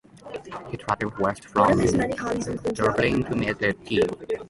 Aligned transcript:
He 0.71 0.77
travelled 0.77 1.15
west 1.19 1.45
from 1.45 1.77
Dublin 1.77 3.23
to 3.25 3.35
meet 3.35 3.59
the 3.59 3.73
team. 3.85 4.09